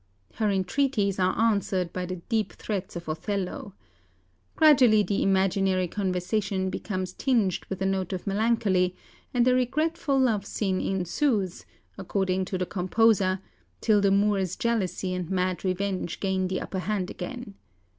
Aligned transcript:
"Her 0.33 0.49
entreaties 0.49 1.19
are 1.19 1.37
answered 1.37 1.93
by 1.93 2.07
the 2.07 2.15
deep 2.15 2.53
threats 2.53 2.95
of 2.95 3.07
Othello. 3.07 3.75
Gradually 4.55 5.03
the 5.03 5.21
imaginary 5.21 5.87
conversation 5.87 6.71
becomes 6.71 7.13
tinged 7.13 7.63
with 7.69 7.83
a 7.83 7.85
note 7.85 8.11
of 8.11 8.25
melancholy, 8.25 8.95
and 9.31 9.47
a 9.47 9.53
regretful 9.53 10.19
love 10.19 10.43
scene 10.43 10.81
ensues, 10.81 11.67
according 11.99 12.45
to 12.45 12.57
the 12.57 12.65
composer, 12.65 13.41
till 13.79 14.01
the 14.01 14.09
Moor's 14.09 14.55
jealousy 14.55 15.13
and 15.13 15.29
mad 15.29 15.63
revenge 15.63 16.19
gain 16.19 16.47
the 16.47 16.61
upper 16.61 16.79
hand 16.79 17.11
again. 17.11 17.53